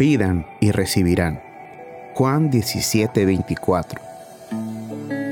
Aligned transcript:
Pidan 0.00 0.46
y 0.62 0.70
recibirán. 0.70 1.42
Juan 2.14 2.50
17:24. 2.50 4.00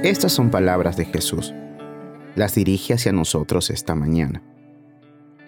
Estas 0.02 0.30
son 0.30 0.50
palabras 0.50 0.98
de 0.98 1.06
Jesús. 1.06 1.54
Las 2.37 2.54
dirige 2.56 2.93
hacia 2.93 3.12
nosotros 3.12 3.71
esta 3.71 3.95
mañana. 3.95 4.43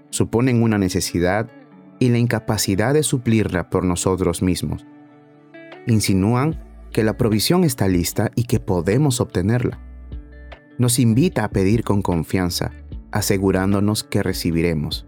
Suponen 0.09 0.63
una 0.63 0.79
necesidad 0.79 1.51
y 1.99 2.09
la 2.09 2.17
incapacidad 2.17 2.95
de 2.95 3.03
suplirla 3.03 3.69
por 3.69 3.85
nosotros 3.85 4.41
mismos. 4.41 4.87
Insinúan 5.87 6.59
que 6.91 7.05
la 7.05 7.19
provisión 7.19 7.65
está 7.65 7.89
lista 7.89 8.31
y 8.37 8.45
que 8.45 8.59
podemos 8.59 9.21
obtenerla. 9.21 9.81
Nos 10.79 10.99
invita 10.99 11.45
a 11.45 11.51
pedir 11.51 11.85
con 11.85 12.01
confianza, 12.01 12.71
asegurándonos 13.13 14.03
que 14.03 14.23
recibiremos. 14.23 15.07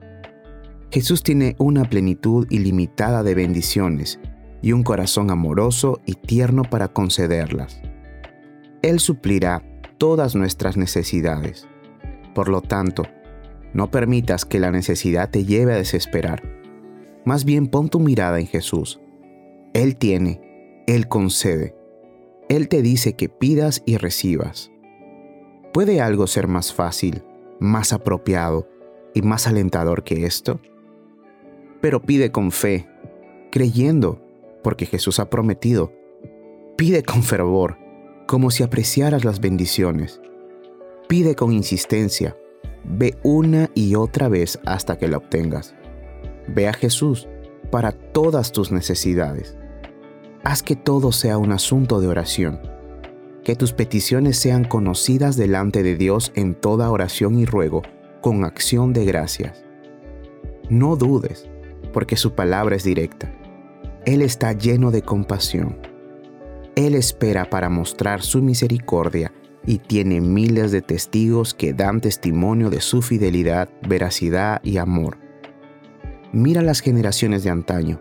Jesús 0.93 1.23
tiene 1.23 1.57
una 1.59 1.87
plenitud 1.87 2.47
ilimitada 2.51 3.23
de 3.23 3.35
bendiciones 3.35 4.21
y 4.61 4.73
un 4.73 4.83
corazón 4.83 5.31
amoroso 5.31 6.03
y 6.05 6.17
tierno 6.17 6.64
para 6.64 6.89
concederlas. 6.89 7.81
Él 8.83 9.00
suplirá 9.00 9.64
todas 9.97 10.35
nuestras 10.35 10.77
necesidades. 10.77 11.67
Por 12.35 12.50
lo 12.50 12.61
tanto, 12.61 13.05
no 13.73 13.91
permitas 13.91 14.45
que 14.45 14.61
la 14.61 14.71
necesidad 14.71 15.31
te 15.31 15.47
lleve 15.47 15.73
a 15.73 15.77
desesperar. 15.77 16.43
Más 17.25 17.47
bien 17.47 17.69
pon 17.69 17.89
tu 17.89 17.99
mirada 17.99 18.39
en 18.39 18.47
Jesús. 18.47 19.00
Él 19.72 19.97
tiene, 19.97 20.43
Él 20.86 21.09
concede. 21.09 21.75
Él 22.50 22.69
te 22.69 22.83
dice 22.83 23.14
que 23.17 23.31
pidas 23.31 23.83
y 23.86 23.97
recibas. 23.97 24.71
¿Puede 25.72 26.03
algo 26.03 26.27
ser 26.27 26.49
más 26.49 26.75
fácil, 26.75 27.25
más 27.61 27.95
apropiado 27.95 28.69
y 29.14 29.22
más 29.22 29.47
alentador 29.47 30.05
que 30.05 30.27
esto? 30.27 30.61
Pero 31.82 32.00
pide 32.00 32.33
con 32.33 32.50
fe, 32.50 32.89
creyendo, 33.50 34.19
porque 34.62 34.86
Jesús 34.86 35.20
ha 35.20 35.28
prometido. 35.28 35.92
Pide 36.78 37.03
con 37.03 37.22
fervor, 37.22 37.77
como 38.27 38.50
si 38.50 38.62
apreciaras 38.62 39.22
las 39.22 39.41
bendiciones. 39.41 40.22
Pide 41.08 41.34
con 41.34 41.53
insistencia, 41.53 42.34
ve 42.84 43.19
una 43.22 43.70
y 43.75 43.94
otra 43.97 44.30
vez 44.30 44.58
hasta 44.64 44.97
que 44.97 45.08
la 45.08 45.19
obtengas. 45.19 45.75
Ve 46.48 46.69
a 46.69 46.72
Jesús 46.72 47.28
para 47.70 47.92
todas 47.92 48.53
tus 48.53 48.72
necesidades. 48.72 49.58
Haz 50.42 50.62
que 50.62 50.77
todo 50.77 51.12
sea 51.12 51.36
un 51.36 51.53
asunto 51.53 52.00
de 52.00 52.08
oración 52.08 52.72
que 53.44 53.56
tus 53.56 53.72
peticiones 53.72 54.38
sean 54.38 54.64
conocidas 54.64 55.36
delante 55.36 55.83
de 55.83 55.97
Dios 55.97 56.33
en 56.34 56.55
toda 56.55 56.91
oración 56.91 57.38
y 57.38 57.44
ruego 57.44 57.83
con 58.20 58.44
acción 58.44 58.92
de 58.92 59.05
gracias. 59.05 59.64
No 60.69 60.97
dudes, 60.97 61.48
porque 61.92 62.16
su 62.16 62.34
palabra 62.34 62.76
es 62.76 62.84
directa. 62.84 63.32
Él 64.04 64.22
está 64.22 64.52
lleno 64.52 64.90
de 64.90 65.02
compasión. 65.02 65.78
Él 66.74 66.94
espera 66.94 67.50
para 67.50 67.68
mostrar 67.68 68.22
su 68.22 68.42
misericordia 68.42 69.32
y 69.66 69.78
tiene 69.78 70.20
miles 70.20 70.72
de 70.72 70.82
testigos 70.82 71.54
que 71.54 71.72
dan 71.72 72.00
testimonio 72.00 72.70
de 72.70 72.80
su 72.80 73.02
fidelidad, 73.02 73.68
veracidad 73.86 74.60
y 74.64 74.78
amor. 74.78 75.18
Mira 76.32 76.62
las 76.62 76.80
generaciones 76.80 77.44
de 77.44 77.50
antaño. 77.50 78.00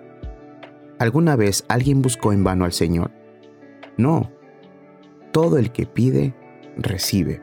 ¿Alguna 0.98 1.36
vez 1.36 1.66
alguien 1.68 2.02
buscó 2.02 2.32
en 2.32 2.44
vano 2.44 2.66
al 2.66 2.72
Señor? 2.72 3.12
No, 3.98 4.32
todo 5.32 5.58
el 5.58 5.72
que 5.72 5.86
pide, 5.86 6.34
recibe. 6.78 7.42